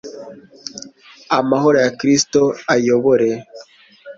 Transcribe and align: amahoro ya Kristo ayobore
amahoro 1.39 1.77
ya 1.85 1.91
Kristo 1.99 2.41
ayobore 2.73 3.29